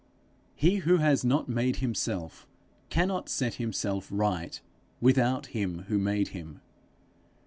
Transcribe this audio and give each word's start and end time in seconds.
He 0.55 0.77
who 0.77 0.97
has 0.97 1.23
not 1.23 1.47
made 1.47 1.75
himself, 1.75 2.47
cannot 2.89 3.29
set 3.29 3.53
himself 3.61 4.07
right 4.09 4.59
without 4.99 5.45
him 5.53 5.83
who 5.89 5.99
made 5.99 6.29
him. 6.29 6.59